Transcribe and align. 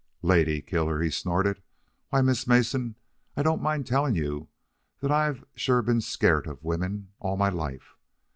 "Lady 0.23 0.63
killer!" 0.63 0.99
he 0.99 1.11
snorted. 1.11 1.61
"Why, 2.09 2.23
Miss 2.23 2.47
Mason, 2.47 2.95
I 3.37 3.43
don't 3.43 3.61
mind 3.61 3.85
telling 3.85 4.15
you 4.15 4.47
that 4.99 5.11
I've 5.11 5.45
sure 5.53 5.83
been 5.83 6.01
scairt 6.01 6.47
of 6.47 6.63
women 6.63 7.09
all 7.19 7.37
my 7.37 7.49
life. 7.49 7.95